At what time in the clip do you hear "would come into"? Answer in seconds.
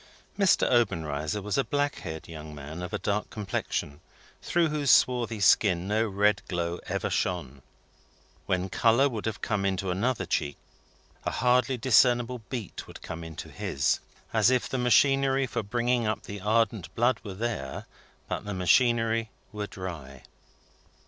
12.87-13.49